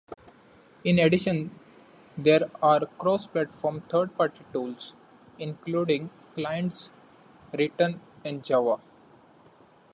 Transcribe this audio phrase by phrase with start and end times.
[0.83, 1.51] In addition,
[2.17, 4.93] there are cross-platform third-party tools,
[5.37, 6.89] including clients
[7.55, 8.79] written in Java.